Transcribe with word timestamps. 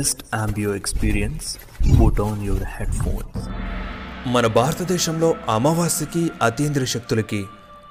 best 0.00 0.76
experience 0.76 1.56
experience, 1.56 2.30
on 2.30 2.44
your 2.44 2.64
headphones 2.92 3.48
మన 4.28 4.46
భారతదేశంలో 4.46 5.34
అమావాస్యకి 5.48 6.30
అతీంద్రియ 6.42 6.86
శక్తులకి 6.86 7.46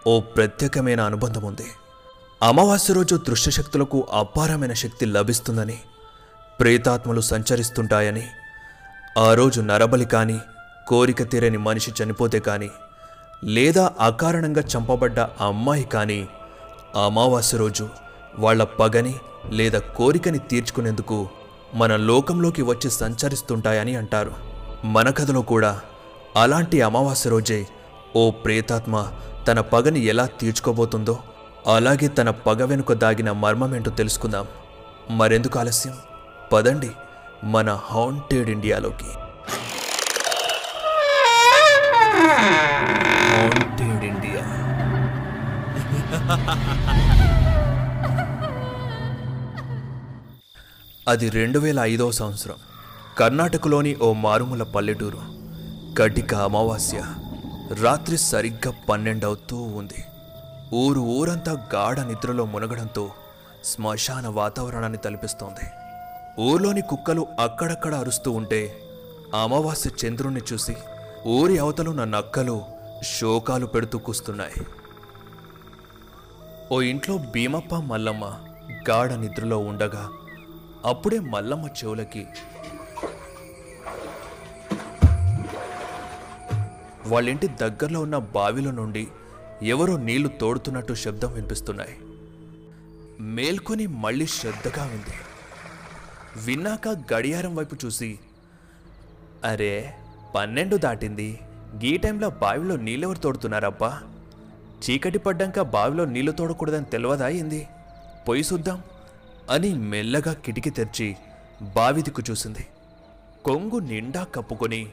ఓ 0.08 0.20
ప్రత్యేకమైన 0.20 1.02
అనుబంధం 1.02 1.42
ఉంది. 1.42 1.66
అమావాస్య 2.44 2.94
రోజు 2.94 3.16
దృశ్య 3.16 3.52
శక్తులకు 3.52 4.08
అపారమైన 4.14 4.74
శక్తి 4.74 5.06
లభిస్తుందని 5.06 5.78
ప్రేతాత్మలు 6.60 7.22
సంచరిస్తుంటాయని 7.22 8.28
ఆ 9.18 9.34
రోజు 9.34 9.62
నరబలి 9.62 10.06
కానీ 10.06 10.40
కోరిక 10.88 11.32
తీరని 11.32 11.58
మనిషి 11.58 12.04
చనిపోతే 12.04 12.40
కానీ 12.40 12.70
లేదా 13.44 13.92
అకారణంగా 14.00 14.62
చంపబడ్డ 14.62 15.20
అమ్మాయి 15.20 15.84
కానీ 15.84 16.28
అమావాస్య 17.06 17.58
రోజు 17.58 17.90
వాళ్ళ 18.40 18.64
పగని 18.64 19.16
లేదా 19.50 19.80
కోరికని 19.80 20.40
తీర్చుకునేందుకు 20.40 21.30
మన 21.74 21.96
లోకంలోకి 21.96 22.62
వచ్చి 22.62 22.92
సంచరిస్తుంటాయని 22.92 23.96
అంటారు. 23.96 24.32
మన 24.86 25.10
కథలో 25.10 25.42
కూడా 25.42 25.82
అలాంటి 26.36 26.82
అమావాస్య 26.82 27.30
రోజే 27.30 27.68
ఓ 28.16 28.32
ప్రేతాత్మ 28.32 29.08
తన 29.48 29.60
పగని 29.62 30.00
ఎలా 30.00 30.26
తీర్చుకోబోతుందో 30.26 31.20
అలాగే 31.76 32.08
తన 32.08 32.30
పగ 32.30 32.66
వెనుక 32.66 32.94
దాగిన 32.94 33.32
మర్మమేంటో 33.32 33.92
తెలుసుకుందాం. 33.92 34.48
మరెందుకు 35.12 35.60
ఆలస్యం? 35.60 35.94
పదండి 36.54 36.90
మన 37.44 37.80
హాంటెడ్ 37.84 38.50
ఇండియాలోకి 38.50 39.10
హాంటెడ్ 43.30 44.04
ఇండియా 44.04 44.42
అది 51.10 51.30
రెండు 51.30 51.60
వేల 51.60 51.80
ఐదవ 51.80 52.12
సంవత్సరం. 52.12 52.56
కర్ణాటకలోని 53.20 53.96
ఓ 53.96 54.14
మారుమూల 54.14 54.64
పల్లెటూరు. 54.64 55.22
కటిక 55.98 56.34
అమావాస్య. 56.34 57.06
రాత్రి 57.84 58.18
సరిగ్గా 58.18 58.74
పన్నెండవుతూ 58.90 59.58
ఉంది. 59.58 60.04
ఊరు 60.74 61.00
ఊరంతా 61.00 61.70
గాఢ 61.76 62.00
నిద్రలో 62.00 62.46
మునగడంతో 62.46 63.12
శ్మశాన 63.64 64.28
వాతావరణాన్ని 64.28 64.98
తలపిస్తోంది. 64.98 65.72
ఊర్లోని 66.42 66.82
కుక్కలు 66.82 67.28
అక్కడక్కడ 67.40 67.96
అరుస్తూ 67.96 68.32
ఉంటే 68.32 68.82
అమావాస్య 69.44 70.08
చంద్రుణ్ణి 70.08 70.42
చూసి 70.54 70.76
ఊరి 71.28 71.58
అవతలున్న 71.58 72.04
నక్కలు 72.04 72.62
శోకాలు 73.04 73.66
పెడుతూ 73.66 73.98
కూస్తున్నాయి. 73.98 74.66
ఓ 76.72 76.82
ఇంట్లో 76.82 77.18
భీమప్ప 77.18 77.76
మల్లమ్మ 77.76 78.34
గాఢ 78.90 79.14
నిద్రలో 79.14 79.58
ఉండగా 79.58 80.10
అప్పుడే 80.86 81.20
మల్లమ్మ 81.20 81.66
చెవులకి 81.66 82.28
వాళ్ళింటి 87.08 87.48
దగ్గరలో 87.48 88.02
ఉన్న 88.02 88.18
బావిలో 88.18 88.72
నుండి 88.72 89.08
ఎవరో 89.64 89.98
నీళ్ళు 89.98 90.28
తోడుతున్నట్టు 90.28 90.94
శబ్దం 90.94 91.34
వినిపిస్తున్నాయి. 91.34 91.98
మేల్కొని 93.22 93.88
మళ్ళీ 93.88 94.28
శ్రద్ధగా 94.28 94.84
ఉంది. 94.84 95.16
విన్నాక 96.46 96.88
గడియారం 96.88 97.56
వైపు 97.56 97.76
చూసి 97.86 98.20
అరే 99.44 99.94
పన్నెండు 100.36 100.76
దాటింది. 100.76 101.40
ఈ 101.84 101.98
టైంలో 101.98 102.30
బావిలో 102.30 102.76
నీళ్ళెవరు 102.76 103.18
తోడుతున్నారబ్బా? 103.18 104.02
చీకటి 104.86 105.20
పడ్డాక 105.20 105.62
బావిలో 105.62 106.06
నీళ్ళు 106.06 106.32
తోడకూడదని 106.32 106.86
తెలియదా 106.86 107.26
అయింది 107.26 107.68
పొయ్యి 108.28 108.46
చూద్దాం. 108.54 108.84
అని 109.50 109.74
మెల్లగా 109.74 110.34
కిటికీ 110.34 110.70
తెరిచి 110.70 111.16
బావి 111.76 112.02
దిక్కు 112.02 112.24
చూసింది. 112.32 112.68
కొంగు 113.46 113.80
నిండా 113.80 114.24
కప్పుకొని 114.24 114.90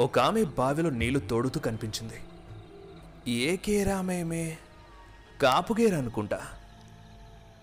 ఒక 0.00 0.18
ఆమె 0.18 0.44
బావిలో 0.44 0.90
నీళ్ళు 0.90 1.18
తోడుతూ 1.18 1.60
కనిపించింది. 1.60 2.14
ఏ 3.32 3.56
కేరామేమే 3.56 4.58
కాపుగేర్ 5.42 5.94
అనుకుంటా? 5.94 6.40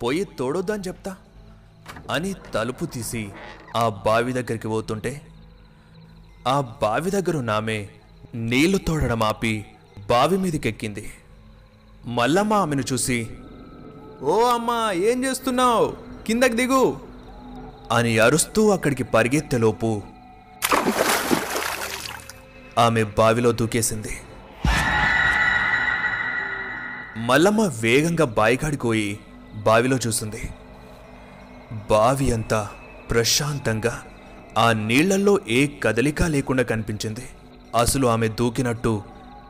పొయ్యి 0.02 0.24
తోడొద్దని 0.24 0.82
చెప్తా? 0.82 1.16
అని 2.10 2.34
తలుపు 2.54 2.84
తీసి 2.84 3.30
ఆ 3.76 3.88
బావి 3.88 4.32
దగ్గరికి 4.32 4.68
పోతుంటే 4.68 5.20
ఆ 6.48 6.60
బావి 6.82 7.10
దగ్గర 7.10 7.40
నామే 7.40 7.88
నీళ్ళు 8.34 8.78
తోడడం 8.78 9.22
ఆపి 9.22 9.66
బావి 10.08 10.36
మీదకెక్కింది. 10.36 11.12
మల్లమ్మ 12.06 12.52
ఆమెను 12.52 12.82
చూసి 12.92 13.28
ఓ 14.22 14.42
అమ్మా 14.42 14.92
ఏం 14.92 15.24
చేస్తున్నావు? 15.24 16.13
కిందకి 16.26 16.54
దిగు 16.54 17.00
అని 17.92 18.18
అరుస్తూ 18.18 18.70
అక్కడికి 18.70 19.04
పరిగెత్తేలోపు 19.04 20.02
ఆమె 22.78 23.04
బావిలో 23.04 23.52
దూకేసింది. 23.52 24.08
మల్లమ్మ 27.16 27.70
వేగంగా 27.80 28.24
బాయికాడిపోయి 28.24 29.18
బావిలో 29.54 29.96
చూసింది. 30.06 30.50
బావి 31.90 32.32
అంతా 32.34 32.68
ప్రశాంతంగా 33.10 34.02
ఆ 34.58 34.72
నీళ్ళల్లో 34.72 35.40
ఏ 35.48 35.66
కదలిక 35.66 36.22
లేకుండా 36.22 36.62
కనిపించింది. 36.62 37.24
అసలు 37.78 38.06
ఆమె 38.06 38.28
దూకినట్టు 38.28 39.02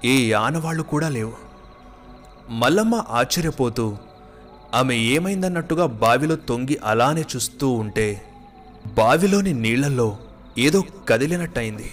ఏ 0.05 0.33
ఆనవాళ్ళు 0.33 0.83
కూడా 0.83 1.09
లేవు. 1.09 1.33
మల్లమ్మ 2.51 3.05
ఆశ్చర్యపోతూ 3.11 3.97
ఆమె 4.75 4.95
ఏమైందన్నట్టుగా 4.97 5.87
బావిలో 5.87 6.37
తొంగి 6.37 6.77
అలానే 6.85 7.25
చూస్తూ 7.37 7.71
ఉంటే 7.73 8.23
బావిలోని 8.87 9.53
నీళ్ళలో 9.53 10.19
ఏదో 10.59 10.85
కదిలినట్టయింది. 11.09 11.91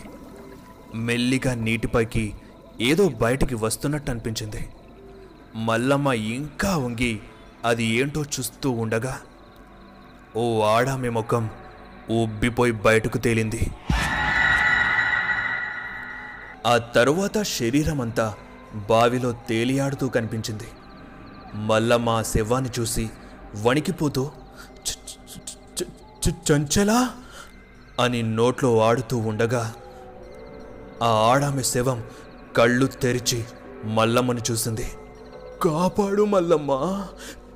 మెల్లిగా 0.95 1.53
నీటిపైకి 1.53 2.33
ఏదో 2.81 3.09
బయటికి 3.09 3.55
వస్తున్నట్టు 3.55 4.11
అనిపించింది 4.11 4.69
మల్లమ్మ 5.55 6.13
ఇంకా 6.13 6.77
వంగి 6.77 7.19
అది 7.65 7.83
ఏంటో 7.83 8.21
చూస్తూ 8.23 8.71
ఉండగా 8.71 9.19
ఓ 10.35 10.61
ఆడామె 10.61 11.09
ముఖం 11.09 11.49
ఉబ్బిపోయి 12.09 12.71
బయటకు 12.71 13.17
తేలింది. 13.17 13.67
ఆ 16.67 16.77
తరువాత 16.77 17.37
శరీరమంతా 17.41 18.33
బావిలో 18.89 19.31
తేలియాడుతూ 19.49 20.09
కనిపించింది. 20.09 20.67
మల్లమ్మ 21.53 22.09
ఆ 22.09 22.21
శవాన్ని 22.21 22.71
చూసి 22.79 23.09
వణికిపోతూ 23.61 24.31
చంచలా? 26.51 27.09
అని 27.99 28.23
నోట్లో 28.23 28.81
ఆడుతూ 28.81 29.17
ఉండగా 29.17 29.73
ఆ 31.03 31.07
ఆడామె 31.07 31.63
శవం 31.63 32.03
కళ్ళు 32.57 32.85
తెరిచి 32.85 33.43
మల్లమ్మను 33.83 34.41
చూసింది. 34.51 34.91
కాపాడు 35.63 36.23
మల్లమ్మ 36.23 36.71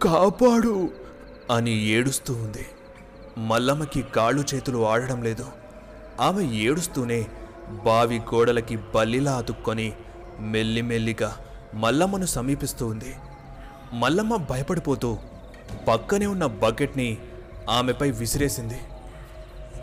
కాపాడు! 0.04 0.90
అని 1.52 1.72
ఏడుస్తూ 1.72 2.34
ఉంది. 2.34 2.66
మల్లమ్మకి 3.38 4.02
కాళ్ళు 4.02 4.44
చేతులు 4.56 4.88
ఆడడం 4.88 5.24
లేదు. 5.24 5.46
ఆమె 6.20 6.44
ఏడుస్తూనే 6.44 7.28
బావి 7.84 8.20
గోడలకి 8.20 8.80
బల్లిలా 8.96 9.38
అతుక్కొని 9.38 9.94
మెల్లిమెల్లిగా 10.40 11.38
మల్లమ్మను 11.74 12.26
సమీపిస్తూ 12.26 12.88
ఉంది. 12.88 13.16
మల్లమ్మ 13.94 14.36
భయపడిపోతూ 14.36 15.18
పక్కనే 15.88 16.26
ఉన్న 16.26 16.46
బకెట్ని 16.46 17.18
ఆమెపై 17.70 18.12
విసిరేసింది. 18.12 18.80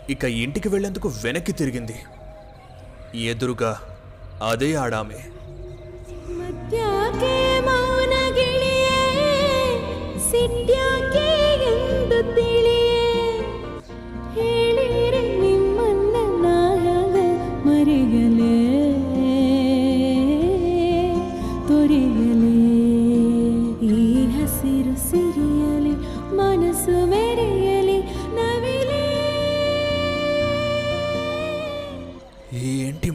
ఇక 0.09 0.23
ఇంటికి 0.23 0.69
వెళ్ళేందుకు 0.69 1.11
వెనక్కి 1.23 1.51
తిరిగింది. 1.51 2.03
ఎదురుగా 3.15 3.79
అదే 4.47 4.73
ఆడామె. 4.73 5.19
సిట్యాకే 10.31 11.32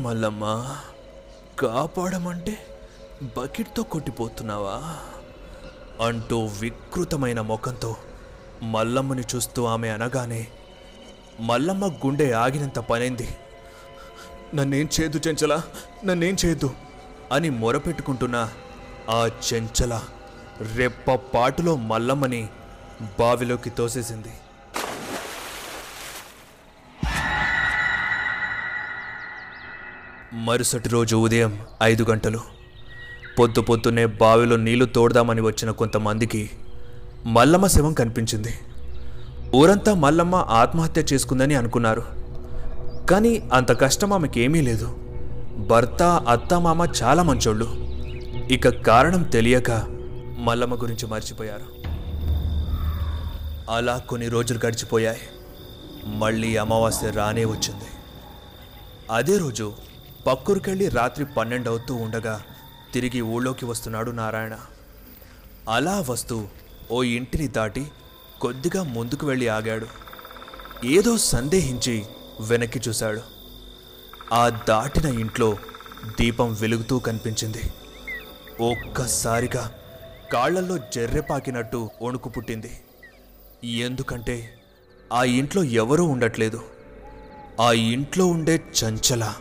మల్లమ్మ 0.08 0.76
కాపాడమంటే 1.60 2.58
బకెట్తో 3.37 3.82
కొట్టిపోతున్నావా? 3.82 4.76
అంటూ 6.06 6.49
వికృతమైన 6.60 7.40
ముఖంతో 7.40 7.96
మల్లమ్మని 8.62 9.22
చూస్తూ 9.34 9.64
ఆమె 9.64 9.88
అనగానే 9.88 10.46
మల్లమ్మ 11.40 11.87
గుండె 11.87 12.32
ఆగినంత 12.32 12.78
పనైంది. 12.78 13.28
నన్నేం 14.55 14.88
చేయదు 15.00 15.20
చెంచల 15.28 15.62
నన్నేం 16.05 16.37
చేయదు 16.44 16.70
అని 17.32 17.50
మొరపెట్టుకుంటున్న 17.50 18.50
ఆ 19.10 19.31
చెంచల 19.49 20.02
రెప్ప 20.76 21.14
పాటులో 21.14 21.76
మల్లమ్మని 21.76 22.49
బావిలోకి 23.19 23.70
తోసేసింది. 23.70 24.32
మరుసటి 30.32 30.88
రోజు 30.88 31.16
ఉదయం 31.16 31.58
ఐదు 31.82 32.02
గంటలు. 32.02 32.40
పొద్దు 33.38 33.60
పొద్దున్నే 33.60 34.06
బావిలో 34.06 34.56
నీళ్ళు 34.56 34.84
తోడదామని 34.84 35.40
వచ్చిన 35.40 35.70
కొంతమందికి 35.70 36.50
మల్లమ్మ 37.26 37.66
శవం 37.66 37.94
కనిపించింది. 37.94 38.54
ఊరంతా 39.56 39.94
మల్లమ్మ 39.94 40.34
ఆత్మహత్య 40.34 41.02
చేసుకుందని 41.12 41.54
అనుకున్నారు. 41.54 42.02
కానీ 43.10 43.50
అంత 43.52 43.80
కష్టం 43.80 44.12
ఆమెకేమీ 44.12 44.60
లేదు. 44.60 44.96
భర్త 45.56 46.02
అత్త 46.02 46.54
మామ 46.54 46.86
చాలా 47.02 47.22
మంచోళ్ళు. 47.22 47.66
ఇక 48.52 48.69
కారణం 48.69 49.22
తెలియక 49.22 49.70
మల్లమ్మ 50.38 50.82
గురించి 50.82 51.06
మర్చిపోయారు. 51.06 51.88
అలా 53.70 53.98
కొన్ని 53.98 54.28
రోజులు 54.28 54.66
గడిచిపోయాయి. 54.66 55.20
మళ్ళీ 56.06 56.56
అమావాస్య 56.56 57.10
రానే 57.10 57.44
వచ్చింది. 57.44 57.84
అదే 59.12 59.36
రోజు 59.36 59.72
పక్కూరికెళ్ళి 60.26 60.88
రాత్రి 60.88 61.25
పన్నెండు 61.25 61.70
అవుతూ 61.70 61.94
ఉండగా 61.94 62.43
తిరిగి 62.94 63.20
ఊళ్ళోకి 63.20 63.65
వస్తున్నాడు 63.65 64.11
నారాయణ. 64.11 64.56
అలా 65.69 66.05
వస్తూ 66.09 66.49
ఓ 66.91 67.03
ఇంటిని 67.03 67.49
దాటి 67.49 67.91
కొద్దిగా 68.41 68.82
ముందుకు 68.82 69.26
వెళ్ళి 69.26 69.49
ఆగాడు. 69.49 69.87
ఏదో 70.85 71.19
సందేహించి 71.19 72.06
వెనక్కి 72.41 72.81
చూశాడు. 72.88 73.20
ఆ 74.32 74.49
దాటిన 74.49 75.06
ఇంట్లో 75.06 75.56
దీపం 76.20 76.53
వెలుగుతూ 76.61 76.99
కనిపించింది. 76.99 77.62
ఒక్కసారిగా 78.61 79.75
కాళ్ళల్లో 80.32 80.79
జర్రెపాకినట్టు 80.79 81.91
వణుకు 82.03 82.29
పుట్టింది. 82.29 82.81
ఎందుకంటే 83.65 84.59
ఆ 85.12 85.25
ఇంట్లో 85.25 85.65
ఎవరూ 85.65 86.05
ఉండట్లేదు. 86.05 86.62
ఆ 87.61 87.73
ఇంట్లో 87.73 88.26
ఉండే 88.26 88.62
చంచల 88.85 89.35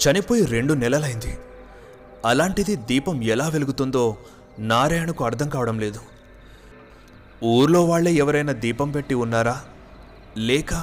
చనిపోయి 0.00 0.46
రెండు 0.46 0.74
నెలలైంది. 0.74 1.38
అలాంటిది 2.24 2.76
దీపం 2.76 3.22
ఎలా 3.22 3.48
వెలుగుతుందో 3.48 4.16
నారాయణకు 4.58 5.24
అర్థం 5.24 5.48
కావడం 5.48 5.78
లేదు. 5.78 6.00
ఊర్లో 7.44 7.84
వాళ్ళే 7.84 8.12
ఎవరైనా 8.12 8.52
దీపం 8.52 8.90
పెట్టి 8.90 9.14
ఉన్నారా? 9.14 9.64
లేక? 10.36 10.74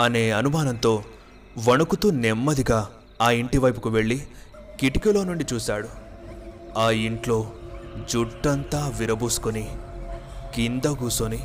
అనే 0.00 0.30
అనుమానంతో 0.30 1.04
వణుకుతూ 1.68 2.10
నెమ్మదిగా 2.10 2.88
ఆ 3.20 3.30
ఇంటి 3.30 3.58
వైపుకు 3.58 3.88
వెళ్ళి 3.90 4.26
కిటికీలో 4.80 5.24
నుండి 5.24 5.46
చూశాడు. 5.52 5.88
ఆ 6.78 6.90
ఇంట్లో 6.90 7.52
జుట్టంతా 8.10 8.94
విరబూసుకొని 8.98 9.76
కింద 10.54 10.88
కూసొని 10.88 11.38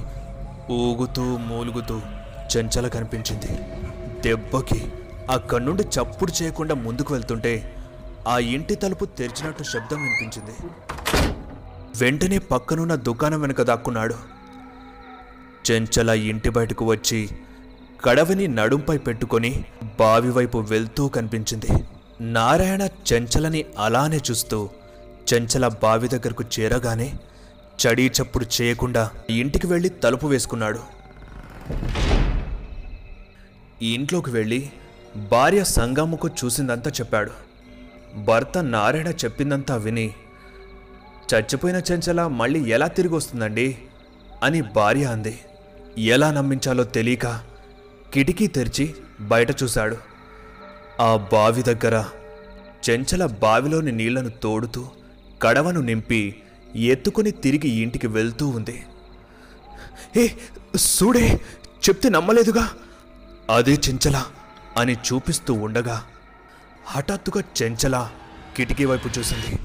ఊగుతూ 0.71 1.21
మూలుగుతూ 1.21 2.01
చెంచల 2.57 2.87
కనిపించింది. 2.87 3.47
దెబ్బకి 4.21 4.91
అక్కడి 5.29 5.65
నుండి 5.65 5.83
చప్పుడు 5.83 6.43
చేయకుండా 6.43 6.75
ముందుకు 6.75 7.13
వెళ్తుంటే 7.13 7.75
ఆ 8.27 8.39
ఇంటి 8.39 8.75
తలుపు 8.75 9.05
తెరిచినట్టు 9.05 9.63
శబ్దం 9.63 9.97
వినిపించింది. 10.01 10.51
వెంటనే 11.95 12.37
పక్కనున్న 12.37 12.95
దుకాణం 12.95 13.41
వెనుక 13.41 13.61
దాక్కున్నాడు. 13.61 14.15
చెంచల 15.71 16.09
ఇంటి 16.09 16.49
బయటకు 16.49 16.85
వచ్చి 16.85 17.29
కడవని 18.05 18.47
నడుంపై 18.47 18.97
పెట్టుకొని 18.97 19.65
బావి 19.99 20.29
వైపు 20.29 20.57
వెళ్తూ 20.57 21.07
కనిపించింది. 21.07 21.67
నారాయణ 22.21 22.81
చెంచలని 22.81 23.65
అలానే 23.79 24.17
చూస్తూ 24.31 24.69
చెంచల 25.33 25.67
బావి 25.67 26.07
దగ్గరకు 26.07 26.43
చేరగానే 26.59 27.13
చడీ 27.83 28.07
చప్పుడు 28.07 28.45
చేయకుండా 28.61 29.11
ఇంటికి 29.29 29.67
వెళ్ళి 29.67 29.89
తలుపు 29.89 30.27
వేసుకున్నాడు. 30.27 30.79
ఇంట్లోకి 33.81 34.31
వెళ్ళి 34.31 34.71
భార్య 35.15 35.63
సంగముకు 35.63 36.27
చూసిందంతా 36.27 36.89
చెప్పాడు. 36.89 37.31
భర్త 38.17 38.57
నారాయణ 38.57 39.07
చెప్పిందంతా 39.07 39.75
విని 39.75 40.13
చచ్చిపోయిన 41.33 41.81
చెంచల 41.91 42.27
మళ్ళీ 42.27 42.59
ఎలా 42.59 42.87
తిరిగి 42.87 43.13
వస్తుందండి 43.13 43.77
అని 44.43 44.61
భార్య 44.61 45.03
అంది. 45.03 45.39
ఎలా 45.97 46.31
నమ్మించాలో 46.31 46.83
తెలియక 46.83 47.41
కిటికీ 48.13 48.47
తెరిచి 48.47 48.95
బయట 49.21 49.63
చూశాడు. 49.63 49.97
ఆ 51.01 51.27
బావి 51.31 51.63
దగ్గర 51.63 52.05
చెంచల 52.89 53.25
బావిలోని 53.25 53.91
నీళ్ళను 53.91 54.29
తోడుతూ 54.29 54.87
కడవను 55.41 55.81
నింపి 55.81 56.41
ఎత్తుకుని 56.75 57.31
తిరిగి 57.31 57.69
ఇంటికి 57.69 58.07
వెళ్తూ 58.07 58.47
ఉంది. 58.47 58.83
ఏ 60.17 60.27
సూడే 60.75 61.41
చెప్తే 61.89 62.09
నమ్మలేదుగా? 62.09 62.69
అదే 63.49 63.73
చెంచల 63.89 64.23
అని 64.77 64.93
చూపిస్తూ 64.93 65.53
ఉండగా 65.53 66.03
హఠాత్తుగా 66.85 67.43
చెంచల 67.61 68.09
కిటికీ 68.57 68.85
వైపు 68.85 69.19
చూసింది. 69.19 69.59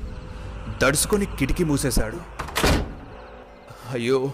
దడుచుకొని 0.82 1.26
కిటికీ 1.26 1.64
మూసేశాడు. 1.64 2.18
అయ్యో 3.92 4.32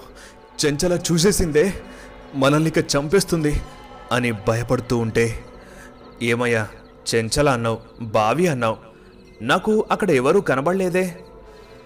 చెంచల 0.65 0.99
చూసేసిందే 1.13 1.83
మనల్ని 2.35 2.69
ఇక 2.69 2.79
చంపేస్తుంది 2.79 3.63
అని 4.13 4.33
భయపడుతూ 4.33 4.99
ఉంటే 4.99 5.45
ఏమయ్యా 6.23 6.69
చెంచల 7.15 7.49
అన్నావు 7.49 7.79
బావి 8.03 8.47
అన్నావు 8.47 8.77
నాకు 9.43 9.85
అక్కడ 9.91 10.11
ఎవరూ 10.11 10.41
కనబడలేదే? 10.41 11.19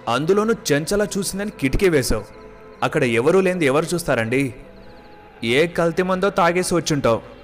అందులోనూ 0.09 0.55
చెంచల 0.73 1.07
చూసిందని 1.19 1.51
కిటికీ 1.51 1.89
వేశావు 1.89 2.25
అక్కడ 2.83 3.05
ఎవరూ 3.05 3.41
లేనిది 3.41 3.67
ఎవరు 3.67 3.87
చూస్తారండి? 3.95 4.55
ఏ 5.45 5.67
కల్తీ 5.67 6.03
మందో 6.03 6.31
తాగేసి 6.31 6.75
వచ్చుంటావు. 6.75 7.38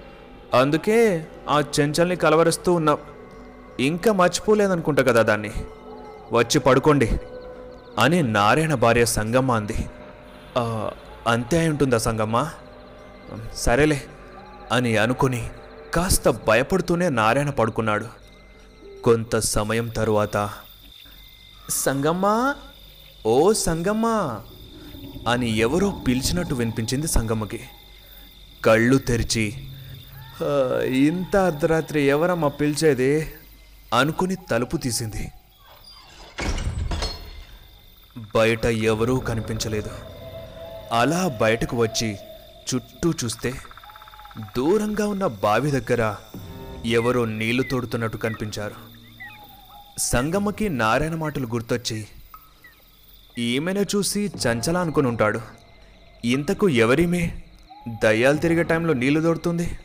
అందుకే 0.54 1.26
ఆ 1.48 1.62
చెంచల్ని 1.80 2.16
కలవరిస్తూ 2.16 2.72
ఉన్నాం 2.72 2.98
ఇంకా 3.80 4.12
మర్చిపోలేదనుకుంటా 4.12 5.02
కదా 5.02 5.22
దాన్ని. 5.22 5.52
వచ్చి 6.32 6.58
పడుకోండి 6.60 7.08
అని 7.98 8.22
నారాయణ 8.22 8.74
భార్య 8.74 9.04
సంగమ్మ 9.04 9.52
అంది. 9.52 9.78
అంతే 11.26 11.58
అయి 11.58 11.68
ఉంటుందా 11.68 11.98
సంగమ్మ? 11.98 12.38
సరేలే 13.54 14.02
అని 14.72 14.96
అనుకుని 14.96 15.50
కాస్త 15.94 16.30
భయపడుతూనే 16.48 17.08
నారాయణ 17.08 17.50
పడుకున్నాడు. 17.50 18.06
కొంత 19.04 19.36
సమయం 19.38 19.88
తరువాత 19.88 20.36
సంగమ్మ 21.70 22.54
ఓ 23.26 23.52
సంగమ్మ 23.52 24.06
అని 25.28 25.48
ఎవరో 25.58 25.88
పిలిచినట్టు 26.08 26.54
వినిపించింది 26.54 27.06
సంగమ్మకి. 27.06 27.60
కళ్ళు 28.64 28.96
తెరిచి 29.08 29.44
ఇంత 30.84 31.36
అర్ధరాత్రి 31.36 32.02
ఎవరమ్మా 32.02 32.48
పిలిచేది? 32.48 33.32
అనుకుని 33.98 34.36
తలుపు 34.50 34.76
తీసింది. 34.76 35.32
బయట 38.34 38.64
ఎవరూ 38.64 39.18
కనిపించలేదు. 39.18 39.90
అలా 40.92 41.28
బయటకు 41.40 41.76
వచ్చి 41.76 42.16
చుట్టూ 42.74 43.12
చూస్తే 43.24 43.54
దూరంగా 44.56 45.08
ఉన్న 45.08 45.26
బావి 45.26 45.70
దగ్గర 45.70 46.16
ఎవరో 46.84 47.24
నీళ్ళు 47.24 47.62
తోడుతున్నట్టు 47.62 48.16
కనిపించారు. 48.16 48.74
సంగమ్మకి 49.98 50.68
నారాయణ 50.68 51.14
మాటలు 51.14 51.46
గుర్తొచ్చి 51.46 52.06
ఈమెను 53.38 53.80
చూసి 53.80 54.32
చంచలా 54.46 54.80
అనుకుని 54.80 55.08
ఉంటాడు. 55.08 55.40
ఇంతకు 56.24 56.68
ఎవరిమే? 56.68 57.42
దయ్యాలు 58.02 58.36
తిరిగే 58.36 58.62
టైంలో 58.62 58.94
నీళ్ళు 58.94 59.20
తోడుతుంది? 59.20 59.78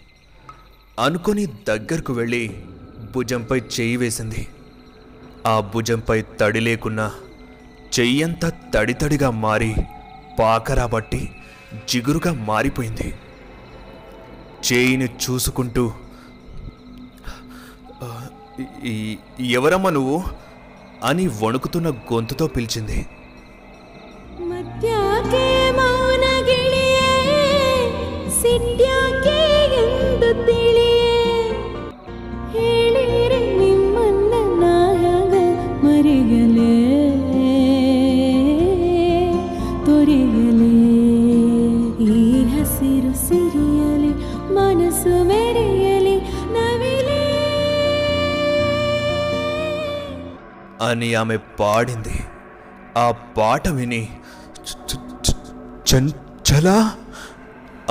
అనుకొని 0.99 1.45
దగ్గరకు 1.45 2.13
వెళ్ళి 2.13 2.63
భుజంపై 3.15 3.59
చెయ్యి 3.59 3.97
వేసింది. 3.97 4.47
ఆ 5.47 5.59
భుజంపై 5.59 6.21
తడి 6.21 6.59
లేకున్నా 6.59 7.11
చెయ్యంతా 7.99 8.51
తడితడిగా 8.73 9.29
మారి 9.29 9.75
పాకరాబట్టి 10.39 11.29
జిగురుగా 11.89 12.33
మారిపోయింది. 12.33 13.13
చేయిని 14.71 15.05
చూసుకుంటూ 15.05 15.91
ఎవరమ్మా 19.39 19.89
నువ్వు? 19.89 20.23
అని 21.03 21.27
వణుకుతున్న 21.27 21.89
గొంతుతో 21.89 22.47
పిలిచింది. 22.47 23.07
మధ్యాకే 24.39 25.71
అని 50.89 51.15
ఆమె 51.15 51.37
పాడింది. 51.37 52.23
ఆ 52.97 53.11
పాట 53.37 53.67
విని 53.67 54.19
"చ- 54.71 55.33
చంచలా 55.95 56.93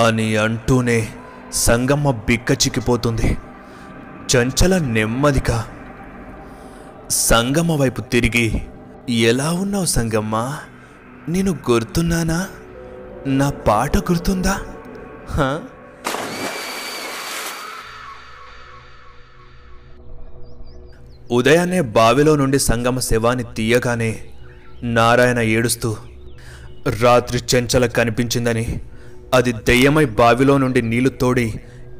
అని 0.06 0.36
అంటూనే 0.36 1.08
సంగమ్మ 1.52 2.10
బిక్క 2.10 2.52
చిక్కిపోతుంది. 2.52 3.38
చంచల 4.36 4.78
నెమ్మదిగా 4.78 5.68
సంగమ్మ 7.10 7.72
వైపు 7.72 8.00
తిరిగి 8.00 8.66
ఎలా 9.10 9.52
ఉన్నావు 9.52 9.84
సంగమ్మ? 9.84 10.58
నేను 11.28 11.58
గుర్తున్నానా? 11.70 12.48
నా 13.26 13.50
పాట 13.50 13.96
గుర్తుందా? 13.96 14.60
ఉదయాన్నే 21.30 21.80
బావిలో 21.80 22.36
నుండి 22.36 22.58
సంగమ 22.58 22.98
శవాన్ని 22.98 23.44
తీయగానే 23.56 24.12
నారాయణ 24.82 25.38
ఏడుస్తూ 25.38 25.96
రాత్రి 27.02 27.38
చెంచల 27.50 27.86
కనిపించిందని 27.86 28.80
అది 29.34 29.52
దెయ్యమై 29.52 30.04
బావిలో 30.04 30.58
నుండి 30.58 30.82
నీళ్ళు 30.82 31.08
తోడి 31.08 31.46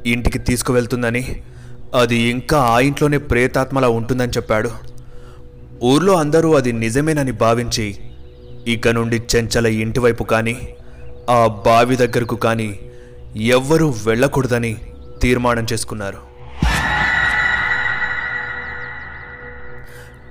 ఇంటికి 0.07 0.39
తీసుకువెళ్తుందని 0.39 1.43
అది 1.95 2.17
ఇంకా 2.31 2.59
ఆ 2.59 2.81
ఇంట్లోనే 2.81 3.19
ప్రేతాత్మలా 3.19 3.89
ఉంటుందని 3.89 4.33
చెప్పాడు. 4.37 4.71
ఊర్లో 5.83 6.15
అందరూ 6.15 6.55
అది 6.55 6.73
నిజమేనని 6.73 7.33
భావించి 7.33 7.87
ఇక 8.67 8.89
నుండి 8.89 9.21
చెంచల 9.37 9.67
ఇంటివైపు 9.67 10.25
కానీ 10.25 10.57
ఆ 11.31 11.47
బావి 11.47 11.97
దగ్గరకు 11.97 12.37
కానీ 12.37 12.71
ఎవ్వరూ 13.37 13.95
వెళ్ళకూడదని 14.07 14.77
తీర్మానం 15.23 15.67
చేసుకున్నారు. 15.73 16.21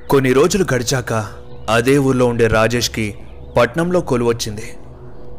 కొన్ని 0.09 0.33
రోజులు 0.33 0.65
గడిచాక 0.75 1.13
అదే 1.69 1.97
ఊర్లో 1.97 2.25
ఉండే 2.25 2.47
రాజేష్కి 2.47 3.15
పట్నంలో 3.57 4.01
కొలువొచ్చింది 4.01 4.77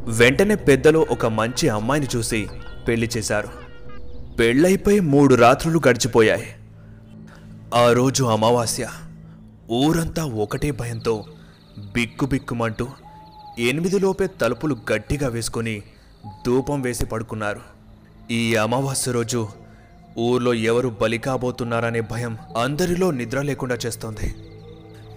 వెంటనే 0.07 0.55
పెద్దలు 0.55 1.07
ఒక 1.11 1.27
మంచి 1.27 1.69
అమ్మాయిని 1.69 2.07
చూసి 2.17 2.49
పెళ్ళి 2.89 3.11
చేశారు. 3.17 3.49
పెళ్ళైపోయి 4.39 5.01
మూడు 5.01 5.35
రాత్రులు 5.35 5.81
గడిచిపోయాయి. 5.89 6.47
ఆ 7.75 7.93
రోజు 7.93 8.25
అమావాస్య. 8.25 8.89
ఊరంతా 9.71 10.25
ఒకటే 10.25 10.71
భయంతో 10.71 11.25
బిక్కుబిక్కుమంటూ 11.93 12.89
ఎనిమిదిలోపే 13.59 14.27
తలుపులు 14.27 14.77
గట్టిగా 14.93 15.29
వేసుకొని 15.29 15.83
ధూపం 16.47 16.83
వేసి 16.83 17.07
పడుకున్నారు. 17.07 17.61
ఈ 18.31 18.55
అమావాస్య 18.55 19.13
రోజు 19.13 19.49
ఊర్లో 20.19 20.55
ఎవరు 20.55 20.97
బలి 21.03 21.19
కాబోతున్నారనే 21.19 22.01
భయం 22.01 22.39
అందరిలో 22.63 23.11
నిద్ర 23.11 23.43
లేకుండా 23.43 23.79
చేస్తోంది. 23.87 24.35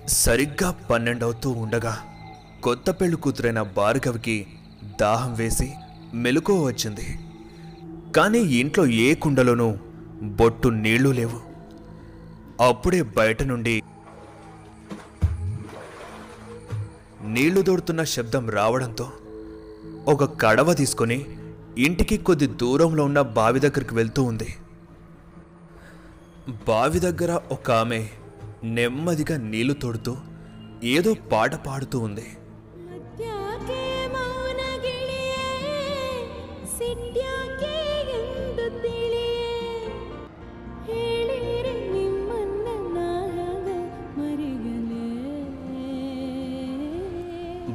సరిగ్గా 0.08 0.72
పన్నెండవుతూ 0.90 1.50
ఉండగా 1.50 2.04
కొత్త 2.64 2.90
పెళ్ళి 2.90 3.18
కూతురైన 3.18 3.62
భార్గవికి 3.62 4.48
దాహం 5.02 5.34
వేసి 5.34 5.74
మెలకువ 6.14 6.66
వచ్చింది. 6.66 7.20
కానీ 8.16 8.40
ఇంట్లో 8.40 8.86
ఏ 8.86 9.16
కుండలోనూ 9.16 9.78
బొట్టు 10.22 10.70
నీళ్ళు 10.70 11.10
లేవు. 11.10 11.40
అప్పుడే 12.64 13.02
బయట 13.02 13.44
నుండి 13.44 13.84
నీళ్ళు 17.24 17.62
దోడుతున్న 17.62 18.04
శబ్దం 18.04 18.50
రావడంతో 18.50 19.12
ఒక 20.08 20.42
కడవ 20.42 20.74
తీసుకొని 20.74 21.26
ఇంటికి 21.78 22.18
కొద్ది 22.18 22.48
దూరంలో 22.48 23.06
ఉన్న 23.06 23.22
బావి 23.22 23.60
దగ్గరికి 23.60 23.96
వెళ్తూ 23.96 24.24
ఉంది. 24.24 24.56
బావి 26.68 27.00
దగ్గర 27.00 27.40
ఒక 27.52 27.72
ఆమె 27.72 28.10
నెమ్మదిగా 28.64 29.38
నీళ్ళు 29.38 29.74
తోడుతూ 29.74 30.14
ఏదో 30.84 31.16
పాట 31.32 31.56
పాడుతూ 31.68 32.00
ఉంది. 32.00 32.28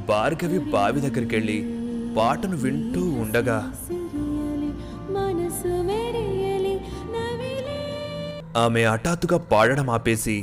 భార్గవి 0.08 0.58
బావి 0.58 1.00
దగ్గరికి 1.00 1.34
వెళ్ళి 1.36 1.58
పాటను 2.16 2.56
వింటూ 2.56 3.02
ఉండగా 3.22 3.58
ఆమె 8.56 8.84
హఠాత్తుగా 8.84 9.36
పాడడం 9.36 9.90
ఆపేసి 9.90 10.36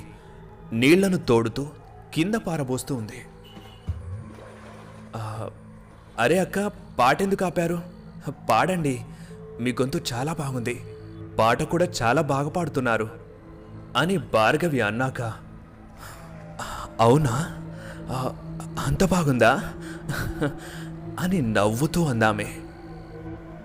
నీళ్ళను 0.74 1.18
తోడుతూ 1.18 1.68
కింద 2.14 2.36
పారబోస్తూ 2.36 2.96
ఉంది. 2.96 3.20
అరే 6.20 6.40
అక్క 6.40 6.68
పాటెందుకు 7.00 7.46
ఆపారు? 7.46 7.80
పాడండి 8.50 9.02
మీ 9.60 9.72
గొంతు 9.72 10.00
చాలా 10.14 10.34
బాగుంది. 10.34 10.82
పాట 11.40 11.64
కూడా 11.64 11.88
చాలా 12.02 12.22
బాగా 12.22 12.50
పాడుతున్నారు 12.50 13.10
అని 13.98 14.18
భార్గవి 14.18 14.82
అన్నాక 14.82 15.22
అవునా? 17.00 17.36
అంత 18.88 19.04
బాగుందా? 19.04 19.74
అని 21.20 21.42
నవ్వుతూ 21.42 22.06
అందామే. 22.06 22.48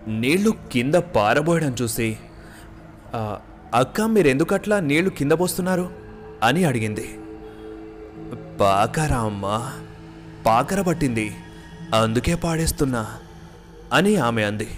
నీళ్ళు 0.06 0.50
కింద 0.72 0.94
పారబోయడం 0.94 1.76
చూసి 1.82 2.18
అక్క 3.74 4.00
మీరెందుకట్లా 4.00 4.80
నీళ్ళు 4.80 5.10
కింద 5.10 5.32
పోస్తున్నారు? 5.32 6.07
అని 6.42 6.64
అడిగింది. 6.64 7.18
పాకరా 8.60 9.18
అమ్మా 9.18 9.72
పాకర 10.46 10.82
పట్టింది 10.82 11.34
అందుకే 11.94 12.34
పాడేస్తున్నా 12.34 13.06
అని 13.92 14.16
ఆమె 14.16 14.42
అంది. 14.42 14.68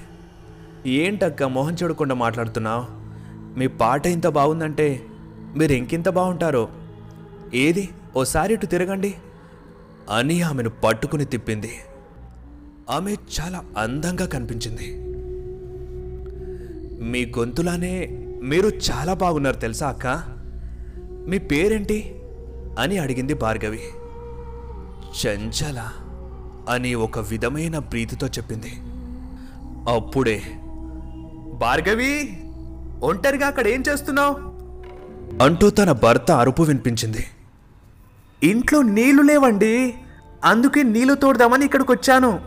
ఏంటక్క 0.87 1.43
మొహం 1.43 1.77
చూడకుండా 1.83 2.15
మాట్లాడుతున్నావు? 2.15 2.87
మీ 3.59 3.67
పాట 3.67 4.07
ఇంత 4.07 4.27
బాగుందంటే 4.27 5.07
మీరు 5.57 5.73
ఇంకింత 5.73 6.09
బాగుంటారో? 6.09 6.69
ఏది? 7.55 7.89
ఓసారి 8.17 8.55
ఇటు 8.55 8.67
తిరగండి 8.67 9.15
అని 10.11 10.43
ఆమెను 10.43 10.71
పట్టుకుని 10.71 11.25
తిప్పింది. 11.25 11.71
ఆమె 12.91 13.17
చాలా 13.41 13.65
అందంగా 13.79 14.27
కనిపించింది. 14.27 14.95
మీ 17.05 17.27
గొంతులానే 17.39 18.07
మీరు 18.43 18.69
చాలా 18.69 19.15
బాగున్నారు 19.15 19.57
తెలుసా 19.57 19.89
అక్క? 19.89 20.40
మీ 21.29 21.39
పేరేంటి? 21.39 22.17
అని 22.79 22.99
అడిగింది 22.99 23.35
భార్గవి. 23.35 23.81
చంచల 25.23 25.83
అని 26.69 26.95
ఒక 26.95 27.19
విధమైన 27.19 27.79
ప్రీతితో 27.79 28.27
చెప్పింది. 28.27 28.73
అప్పుడే 29.95 30.43
భార్గవి 31.53 32.41
ఒంటరిగా 33.03 33.47
అక్కడ 33.47 33.69
ఏం 33.69 33.83
చేస్తున్నావు? 33.89 34.33
అంటూ 35.43 35.71
తన 35.71 35.93
భర్త 35.93 36.31
అరుపు 36.31 36.63
వినిపించింది. 36.63 37.25
ఇంట్లో 38.43 38.83
నీళ్ళు 38.83 39.23
లేవండి 39.23 39.95
అందుకే 40.45 40.83
నీళ్ళు 40.83 41.15
తోడదామని 41.15 41.65
ఇక్కడికి 41.65 41.93
వచ్చాను 41.93 42.41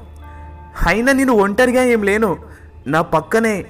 అయినా 0.88 1.14
నేను 1.14 1.34
ఒంటరిగా 1.34 1.84
ఏం 1.84 2.04
లేను 2.04 2.38
నా 2.88 3.02
పక్కనే 3.02 3.66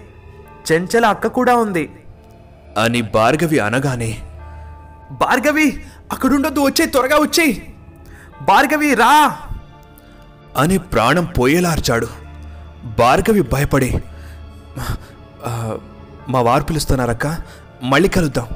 చెంచల 0.72 1.05
అక్క 1.05 1.27
కూడా 1.27 1.55
ఉంది. 1.55 1.89
అని 2.77 3.01
భార్గవి 3.01 3.60
అనగానే 3.60 4.17
భార్గవి 5.13 5.84
అక్కడుండొద్దు 6.12 6.60
వచ్చే 6.60 6.86
త్వరగా 6.86 7.17
వచ్చేయి. 7.17 7.74
భార్గవి 8.41 8.93
రా. 8.93 9.38
అని 10.58 10.77
ప్రాణం 10.77 11.25
పోయేలార్చాడు. 11.25 12.08
భార్గవి 13.00 13.41
భయపడి 13.41 14.01
మా 16.29 16.41
వారు 16.41 16.63
పిలుస్తున్నారక్క 16.63 17.38
మళ్ళీ 17.84 18.10
కలుద్దాం. 18.10 18.48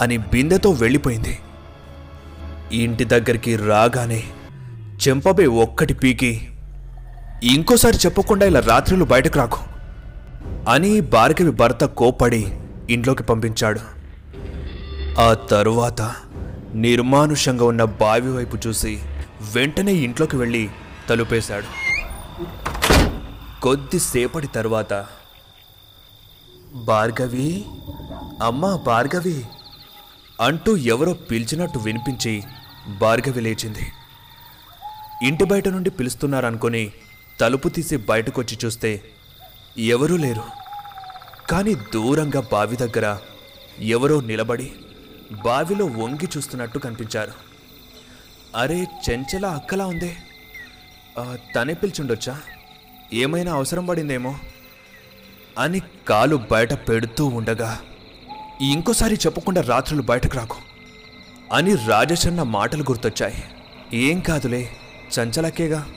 అని 0.00 0.16
బిందెతో 0.16 0.70
వెళ్ళిపోయింది. 0.70 1.38
ఇంటి 2.72 3.04
దగ్గరికి 3.04 3.56
రాగానే 3.56 4.22
చెంపబే 5.08 5.46
ఒక్కటి 5.46 5.94
పీకి 5.94 6.48
ఇంకోసారి 7.44 7.96
చెప్పకుండా 7.96 8.46
ఇలా 8.46 8.60
రాత్రులు 8.60 9.04
బయటకు 9.04 9.38
రాకు 9.38 9.58
అని 10.68 11.00
భార్గవి 11.00 11.50
భర్త 11.50 11.84
కోప్పడి 11.84 12.58
ఇంట్లోకి 12.90 13.22
పంపించాడు. 13.22 13.95
ఆ 15.18 15.34
తరువాత 15.34 16.14
నిర్మానుషంగా 16.74 17.64
ఉన్న 17.64 17.84
బావి 17.84 18.30
వైపు 18.32 18.56
చూసి 18.66 19.02
వెంటనే 19.54 19.92
ఇంట్లోకి 19.94 20.36
వెళ్ళి 20.36 20.70
తలుపేశాడు. 21.08 21.68
కొద్దిసేపటి 23.60 24.46
తర్వాత 24.46 25.06
భార్గవి 26.74 27.64
అమ్మా 28.42 28.76
భార్గవి 28.76 29.44
అంటూ 30.40 30.76
ఎవరో 30.76 31.12
పిలిచినట్టు 31.12 31.78
వినిపించి 31.78 32.44
భార్గవి 33.00 33.40
లేచింది. 33.40 33.86
ఇంటి 35.22 35.44
బయట 35.44 35.68
నుండి 35.68 35.90
పిలుస్తున్నారనుకొని 35.90 36.92
తలుపు 37.40 37.68
తీసి 37.68 37.96
బయటకొచ్చి 37.96 38.58
చూస్తే 38.64 39.02
ఎవరూ 39.78 40.16
లేరు. 40.16 40.44
కానీ 41.50 41.74
దూరంగా 41.74 42.40
బావి 42.52 42.76
దగ్గర 42.76 43.18
ఎవరో 43.80 44.20
నిలబడి 44.20 44.72
బావిలో 45.32 45.86
వంగి 45.86 46.28
చూస్తున్నట్టు 46.36 46.78
కనిపించారు. 46.78 47.32
అరే 48.56 48.86
చెంచల 49.10 49.46
అక్కలా 49.46 49.86
ఉందే. 49.86 50.16
తనే 51.54 51.74
పిలిచిండొచ్చా? 51.74 52.40
ఏమైనా 53.12 53.54
అవసరం 53.54 53.86
పడిందేమో? 53.86 54.38
అని 55.58 55.80
కాలు 56.08 56.36
బయట 56.50 56.72
పెడుతూ 56.72 57.26
ఉండగా 57.26 57.80
ఇంకోసారి 58.60 59.14
చెప్పకుండా 59.14 59.60
రాత్రులు 59.60 60.02
బయటకు 60.02 60.36
రాకు 60.36 60.56
అని 61.52 61.74
రాజేశన్న 61.74 62.42
మాటలు 62.42 62.82
గుర్తొచ్చాయి. 62.82 63.44
ఏం 63.92 64.20
కాదులే 64.20 64.70
చంచలకేగా 65.18 65.88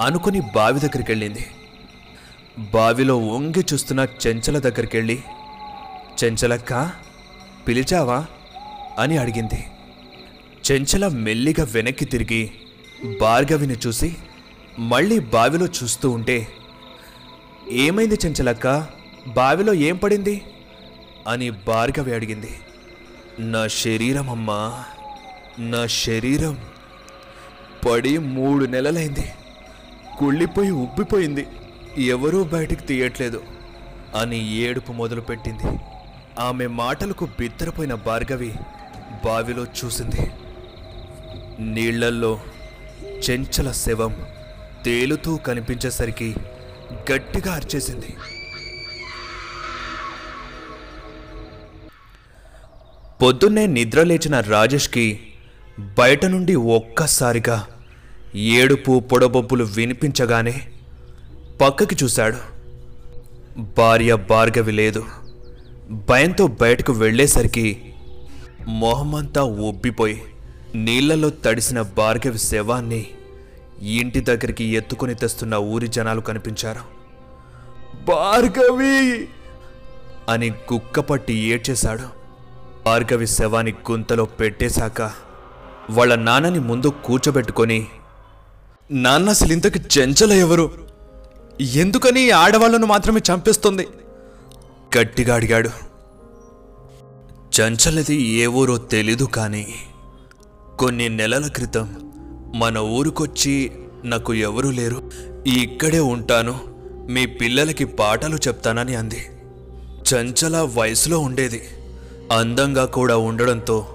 అనుకుని 0.00 0.40
బావి 0.40 0.80
దగ్గరికి 0.80 1.10
వెళ్ళింది 1.10 1.46
బావిలో 2.58 3.18
వంగి 3.18 3.64
చూస్తున్న 3.74 4.06
చెంచల 4.26 4.58
దగ్గరికి 4.58 4.96
వెళ్ళి 4.96 5.22
చెంచలక్క 6.24 6.90
పిలిచావా? 7.68 8.26
అని 8.98 9.18
అడిగింది. 9.18 9.66
చెంచల 10.72 11.08
మెల్లిగా 11.08 11.64
వెనక్కి 11.64 12.04
తిరిగి 12.04 12.50
భార్గవిని 13.20 13.76
చూసి 13.86 14.16
మళ్ళీ 14.78 15.18
బావిలో 15.18 15.66
చూస్తూ 15.66 16.10
ఉంటే 16.10 16.48
ఏమైంది 17.70 18.14
చెంచలక్క? 18.26 18.86
బావిలో 19.26 19.74
ఏం 19.74 19.96
పడింది? 19.96 20.42
అని 21.28 21.50
భార్గవి 21.50 22.14
అడిగింది. 22.14 22.60
నా 23.38 23.66
శరీరం 23.66 24.30
అమ్మా 24.30 24.84
నా 25.58 25.86
శరీరం 25.86 26.58
పడి 27.88 28.18
మూడు 28.18 28.64
నెలలైంది. 28.64 29.32
కుళ్ళిపోయి 30.18 30.70
ఉబ్బిపోయింది. 30.70 31.46
ఎవరూ 31.98 32.44
బయటికి 32.44 32.82
తీయట్లేదు 32.82 33.42
అని 34.16 34.54
ఏడుపు 34.54 34.92
మొదలుపెట్టింది. 34.92 35.78
ఆమె 36.38 36.66
మాటలకు 36.66 37.28
బిత్తరపోయిన 37.38 37.94
భార్గవి 37.94 38.54
బావిలో 39.24 39.64
చూసింది. 39.64 40.30
నీళ్ళల్లో 41.58 42.40
చెంచల 43.30 43.72
శవం 43.72 44.16
తేలుతూ 44.84 45.36
కనిపించేసరికి 45.36 46.34
గట్టిగా 47.12 47.54
అరిచేసింది. 47.54 48.16
పొద్దున్నే 53.22 53.66
నిద్ర 53.66 54.02
లేచిన 54.02 54.40
రాజేష్కి 54.40 55.20
బయట 55.98 56.24
నుండి 56.24 56.54
ఒక్కసారిగా 56.54 57.66
ఏడుపు 58.34 59.00
పొడబొబ్బులు 59.00 59.64
వినిపించగానే 59.64 60.68
పక్కకి 61.60 62.04
చూశాడు. 62.04 62.56
భార్య 63.60 64.14
భార్గవి 64.14 64.72
లేదు. 64.72 65.04
భయంతో 65.90 66.46
బయటకు 66.46 66.92
వెళ్ళేసరికి 66.92 67.94
మొహమంతా 68.68 69.42
ఉబ్బిపోయి 69.42 70.22
నీళ్ళలో 70.74 71.30
తడిసిన 71.30 71.80
భార్గవి 71.80 72.38
శవాన్ని 72.38 73.06
ఇంటి 73.82 74.20
దగ్గరికి 74.20 74.64
ఎత్తుకొని 74.64 75.14
తెస్తున్న 75.14 75.54
ఊరి 75.54 75.88
జనాలు 75.88 76.20
కనిపించారు. 76.20 76.80
భార్గవి! 78.08 79.28
అని 80.28 80.50
కుక్కపట్టి 80.50 81.34
ఏడ్చేశాడు. 81.34 82.02
భార్గవి 82.86 83.26
శవాన్ని 83.26 83.74
గుంతలో 83.90 84.24
పెట్టేశాక 84.24 85.02
వాళ్ళ 85.90 86.14
నాన్నని 86.14 86.58
ముందు 86.58 86.92
కూర్చోబెట్టుకొని 87.04 87.86
నాన్న 88.90 89.28
అసలు 89.28 89.52
ఇంతకు 89.52 89.98
చెంచల 89.98 90.32
ఎవరు? 90.32 90.70
ఎందుకని 91.60 92.30
ఆడవాళ్ళను 92.30 92.30
ఆడవాళ్ళను 92.30 92.86
మాత్రమే 92.86 93.20
చంపేస్తుంది? 93.32 93.88
గట్టిగా 94.98 95.34
అడిగాడు. 95.34 95.95
చంచలది 97.60 98.22
ఏ 98.22 98.46
ఊరో 98.46 98.78
తెలీదు 98.78 99.24
కానీ 99.24 99.66
కొన్ని 100.78 101.08
నెలల 101.08 101.46
క్రితం 101.46 102.12
మన 102.54 102.78
ఊరికొచ్చి 102.78 103.72
నాకు 104.04 104.34
ఎవరూ 104.34 104.70
లేరు. 104.70 105.10
ఇక్కడే 105.46 106.00
ఉంటాను. 106.00 106.58
మీ 107.10 107.26
పిల్లలకి 107.26 107.84
పాటలు 107.84 108.36
చెప్తానని 108.36 108.94
అంది. 108.94 109.18
చంచల 110.14 110.70
వయసులో 110.74 111.18
ఉండేది. 111.18 111.62
అందంగా 112.32 112.84
కూడా 112.84 113.16
ఉండడంతో 113.16 113.86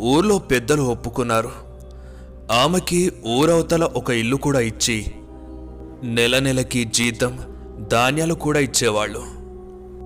ఊర్లో 0.00 0.38
పెద్దలు 0.38 0.82
ఒప్పుకున్నారు. 0.82 1.50
ఆమెకి 2.52 3.12
ఊరవతల 3.26 3.84
ఒక 3.84 4.10
ఇల్లు 4.10 4.36
కూడా 4.36 4.60
ఇచ్చి 4.60 5.06
నెల 6.02 6.38
నెలకి 6.38 6.84
జీతం 6.84 7.38
ధాన్యాలు 7.92 8.34
కూడా 8.34 8.60
ఇచ్చేవాళ్ళు. 8.60 9.22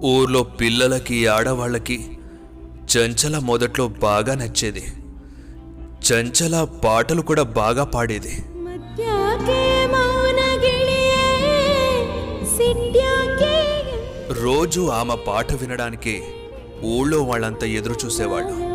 ఊర్లో 0.06 0.42
పిల్లలకి 0.42 1.26
ఆడవాళ్ళకి 1.26 2.13
చంచల 2.92 3.38
మొదట్లో 3.38 3.88
బాగా 3.88 4.34
నచ్చేది. 4.34 4.82
చంచల 6.06 6.66
పాటలు 6.84 7.22
కూడా 7.22 7.42
బాగా 7.42 7.84
పాడేది. 7.84 8.44
రోజు 14.42 14.80
ఆమె 14.80 15.14
పాట 15.28 15.52
వినడానికి 15.54 16.22
ఊళ్ళో 16.84 17.22
వాళ్ళంతా 17.22 17.66
ఎదురు 17.66 17.94
చూసేవాళ్ళు. 18.04 18.74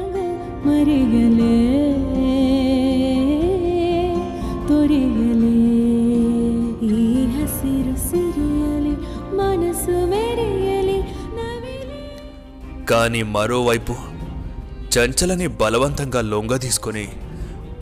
మనసు 9.36 10.06
కానీ 12.90 13.24
మరోవైపు 13.24 13.96
చంచలని 14.98 15.48
బలవంతంగా 15.48 16.22
లొంగ 16.22 16.56
తీసుకొని 16.56 17.08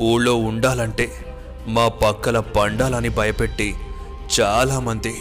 ఊళ్ళో 0.02 0.36
ఉండాలంటే 0.36 1.12
మా 1.68 1.88
పక్కల 1.88 2.40
పండాలని 2.40 3.10
భయపెట్టి 3.10 3.76
చాలామంది 4.42 5.16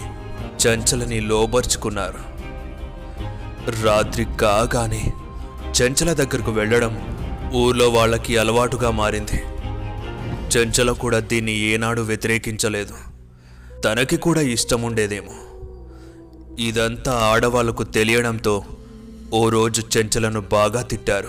చంచలని 0.66 1.20
లోబర్చుకున్నారు. 1.20 2.37
రాత్రి 3.85 4.27
కాగానే 4.40 5.12
చంచల 5.83 6.12
దగ్గరకు 6.12 6.51
వెళ్ళడం 6.51 7.18
ఊర్లో 7.55 7.88
వాళ్ళకి 7.88 8.38
అలవాటుగా 8.38 8.90
మారింది. 8.90 9.42
చంచల 10.59 10.92
కూడా 10.92 11.18
దీన్ని 11.18 11.59
ఏనాడు 11.59 12.03
వ్యతిరేకించలేదు. 12.03 12.94
తనకి 13.83 14.16
కూడా 14.16 14.40
ఇష్టం 14.40 14.83
ఉండేదేమో 14.83 15.35
ఇదంతా 16.62 17.12
ఆడవాళ్ళకు 17.12 17.83
తెలియడంతో 17.83 18.64
ఓ 19.33 19.49
రోజు 19.49 19.83
చెంచలను 19.97 20.41
బాగా 20.41 20.83
తిట్టారు. 20.83 21.29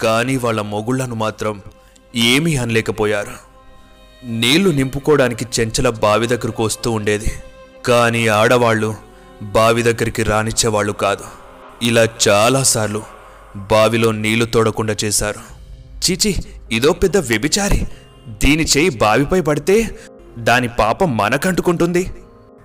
కానీ 0.00 0.36
వాళ్ళ 0.36 0.60
మొగుళ్ళను 0.60 1.14
మాత్రం 1.14 1.62
ఏమీ 2.16 2.56
అనలేకపోయారు. 2.56 3.32
నీళ్ళు 4.24 4.70
నింపుకోవడానికి 4.70 5.46
చెంచల 5.60 5.88
బావి 5.88 6.26
దగ్గరకు 6.26 6.64
వస్తూ 6.64 6.90
ఉండేది. 6.90 7.32
కానీ 7.86 8.26
ఆడవాళ్ళు 8.26 8.94
బావి 9.42 9.82
దగ్గరికి 9.82 10.22
రానిచ్చేవాళ్ళు 10.22 10.92
కాదు. 10.92 11.24
ఇలా 11.82 12.08
చాలాసార్లు 12.28 13.02
బావిలో 13.56 14.12
నీళ్ళు 14.12 14.44
తోడకుండా 14.44 14.96
చేశారు. 15.04 15.40
చీచి 15.90 16.36
ఇదో 16.72 16.92
పెద్ద 16.92 17.16
వ్యభిచారి. 17.16 17.86
దీని 18.28 18.64
చేయి 18.64 18.88
బావిపై 18.88 19.40
పడితే 19.40 19.98
దాని 20.38 20.68
పాపం 20.68 21.16
మనకంటుకుంటుంది. 21.16 22.12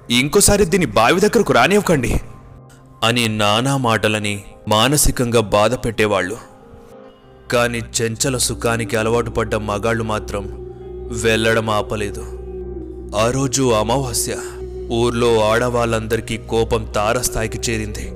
ఇంకోసారి 0.10 0.65
దీని 0.65 0.86
బావి 0.86 1.19
దగ్గరకు 1.19 1.54
రానివ్వకండి. 1.54 2.21
అని 3.03 3.27
నానా 3.27 3.77
మాటలని 3.77 4.43
మానసికంగా 4.67 5.39
బాధ 5.39 5.73
పెట్టేవాళ్ళు 5.73 6.38
కానీ 7.51 7.81
చెంచల 8.01 8.38
సుఖానికి 8.38 8.97
అలవాటు 8.97 9.29
పడ్డ 9.29 9.55
మగాళ్ళు 9.55 10.03
మాత్రం 10.03 10.43
వెళ్ళడం 11.23 11.69
ఆపలేదు. 11.69 12.23
ఆ 13.15 13.31
రోజు 13.31 13.71
అమావాస్య 13.71 14.38
ఊర్లో 14.91 15.49
ఆడవాళ్ళందరికీ 15.49 16.38
కోపం 16.38 16.86
తారస్థాయికి 16.86 17.71
చేరింది. 17.71 18.12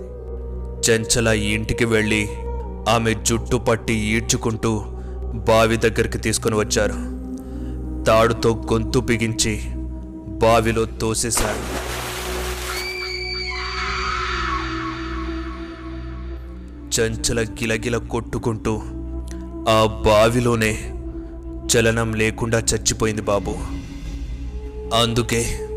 చెంచల 0.90 1.28
ఇంటికి 1.28 1.86
వెళ్ళి 1.86 2.28
ఆమె 2.90 3.14
జుట్టు 3.14 3.58
పట్టి 3.58 3.94
ఈడ్చుకుంటూ 3.94 4.84
బావి 5.34 5.78
దగ్గరికి 5.78 6.18
తీసుకొని 6.18 6.56
వచ్చారు. 6.56 6.98
తాడుతో 8.04 8.66
గొంతు 8.74 9.00
బిగించి 9.00 9.62
బావిలో 10.38 10.86
తోసేశారు. 10.86 11.82
చంచల 17.00 17.44
గిలగిల 17.44 17.98
కొట్టుకుంటూ 17.98 18.82
ఆ 19.70 20.04
బావిలోనే 20.06 20.94
చలనం 21.68 22.14
లేకుండా 22.14 22.60
చచ్చిపోయింది 22.60 23.22
బాబు. 23.22 23.56
అందుకే 24.96 25.68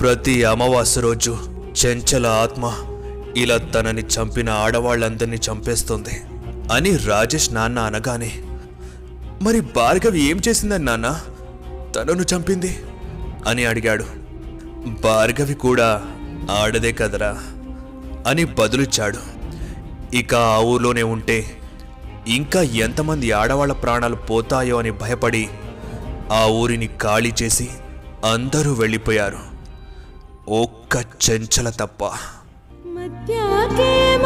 ప్రతి 0.00 0.44
అమావాస్య 0.44 1.00
రోజు 1.00 1.38
చెంచల 1.86 2.26
ఆత్మ 2.26 2.74
ఇలా 3.36 3.58
తనని 3.58 4.02
చంపిన 4.02 4.50
ఆడవాళ్ళందరినీ 4.50 5.36
చంపేస్తుంది. 5.36 6.22
అని 6.72 6.96
రాజేష్ 6.96 7.52
నాన్న 7.52 7.78
అనగానే 7.78 8.32
మరి 9.42 9.60
భార్గవి 9.60 10.20
ఏం 10.20 10.40
చేసిందని 10.48 10.84
నాన్న? 10.84 11.20
తనను 11.96 12.36
చంపింది? 12.36 12.78
అని 13.46 13.64
అడిగాడు. 13.64 14.04
భార్గవి 15.04 15.54
కూడా 15.54 16.02
ఆడదే 16.50 16.92
కదరా? 16.92 17.38
అని 18.26 18.44
బదులిచ్చాడు. 18.44 19.37
ఇక 20.14 20.34
ఆ 20.34 20.58
ఊర్లోనే 20.58 21.02
ఉంటే 21.02 21.60
ఇంకా 22.26 22.62
ఎంతమంది 22.62 23.32
ఆడవాళ్ళ 23.32 23.72
ప్రాణాలు 23.72 24.16
పోతాయో 24.16 24.78
అని 24.78 24.90
భయపడి 24.90 25.48
ఆ 26.32 26.46
ఊరిని 26.46 26.86
ఖాళీ 26.86 27.32
చేసి 27.42 27.68
అందరూ 28.32 28.72
వెళ్ళిపోయారు. 28.72 29.38
ఒక్క 30.48 31.04
చెంచల 31.30 31.70
తప్ప. 31.70 32.04
మధ్యాకే 32.86 34.16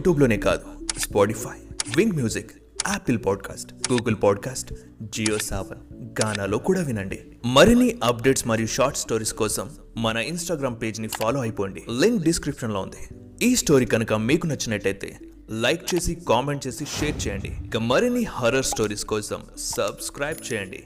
యూట్యూబ్లోనే 0.00 0.36
కాదు 0.36 0.64
Spotify 0.98 1.56
Wynk 1.96 2.12
music 2.12 2.50
Apple 2.88 3.18
podcast 3.26 3.92
Google 3.92 4.16
podcast 4.22 4.74
Jio 5.02 5.38
Saavn 5.38 6.04
గానాలో 6.22 6.58
కూడా 6.58 6.80
వినండి. 6.82 7.20
మరిన్ని 7.44 7.98
అప్డేట్స్ 8.04 8.46
మరియు 8.46 8.66
షార్ట్ 8.66 8.98
స్టోరీస్ 8.98 9.32
కోసం 9.32 9.70
మన 9.96 10.16
ఇన్స్టాగ్రామ్ 10.16 10.82
పేజ్ని 10.82 11.08
ఫాలో 11.08 11.40
అయిపోండి. 11.40 11.82
లింక్ 12.00 12.22
డిస్క్రిప్షన్లో 12.22 12.80
ఉంది. 12.80 13.14
ఈ 13.46 13.56
స్టోరీ 13.56 13.84
కనుక 13.84 14.12
మీకు 14.12 14.46
నచ్చినట్టయితే 14.46 15.18
లైక్ 15.50 15.94
చేసి 15.94 16.14
కామెంట్ 16.14 16.66
చేసి 16.66 16.84
షేర్ 16.84 17.28
చేయండి. 17.28 17.52
ఇక 17.66 17.76
మరిన్ని 17.76 18.24
హర్రర్ 18.24 18.64
స్టోరీస్ 18.64 19.04
కోసం 19.04 19.40
సబ్స్క్రైబ్ 19.58 20.52
చేయండి. 20.52 20.84